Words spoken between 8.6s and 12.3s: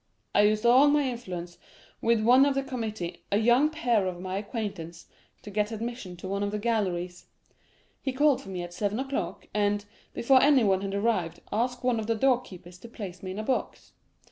at seven o'clock, and, before anyone had arrived, asked one of the